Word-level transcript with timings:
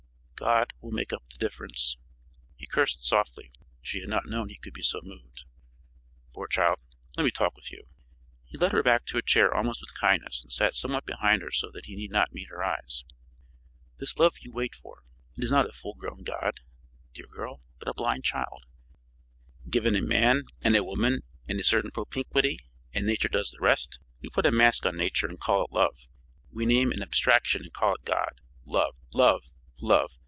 "God 0.35 0.73
will 0.81 0.89
make 0.89 1.13
up 1.13 1.21
the 1.29 1.37
difference." 1.37 1.97
He 2.55 2.65
cursed 2.65 3.03
softly. 3.05 3.51
She 3.79 3.99
had 3.99 4.09
not 4.09 4.25
known 4.25 4.49
he 4.49 4.57
could 4.57 4.73
be 4.73 4.81
so 4.81 4.99
moved. 5.03 5.43
"Poor 6.33 6.47
child, 6.47 6.79
let 7.15 7.25
me 7.25 7.29
talk 7.29 7.55
with 7.55 7.71
you." 7.71 7.83
He 8.45 8.57
led 8.57 8.71
her 8.71 8.81
back 8.81 9.05
to 9.05 9.19
a 9.19 9.21
chair 9.21 9.53
almost 9.53 9.81
with 9.81 9.93
kindness 9.93 10.41
and 10.41 10.51
sat 10.51 10.73
somewhat 10.73 11.05
behind 11.05 11.43
her 11.43 11.51
so 11.51 11.69
that 11.69 11.85
he 11.85 11.95
need 11.95 12.09
not 12.09 12.33
meet 12.33 12.47
her 12.49 12.63
eyes. 12.63 13.03
"This 13.97 14.17
love 14.17 14.39
you 14.41 14.51
wait 14.51 14.73
for 14.73 15.03
it 15.37 15.43
is 15.43 15.51
not 15.51 15.69
a 15.69 15.73
full 15.73 15.93
grown 15.93 16.23
god, 16.23 16.61
dear 17.13 17.27
girl, 17.27 17.61
but 17.77 17.87
a 17.87 17.93
blind 17.93 18.23
child. 18.23 18.65
Given 19.69 19.95
a 19.95 20.01
man 20.01 20.45
and 20.63 20.75
a 20.75 20.83
woman 20.83 21.21
and 21.47 21.59
a 21.59 21.63
certain 21.63 21.91
propinquity, 21.91 22.61
and 22.95 23.05
nature 23.05 23.29
does 23.29 23.51
the 23.51 23.61
rest. 23.61 23.99
We 24.23 24.29
put 24.31 24.47
a 24.47 24.51
mask 24.51 24.87
on 24.87 24.97
nature 24.97 25.27
and 25.27 25.39
call 25.39 25.63
it 25.65 25.71
love, 25.71 26.07
we 26.49 26.65
name 26.65 26.91
an 26.91 27.03
abstraction 27.03 27.61
and 27.61 27.71
call 27.73 27.93
it 27.93 28.05
God. 28.05 28.41
Love! 28.65 28.95
Love! 29.13 29.43
Love! 29.79 30.17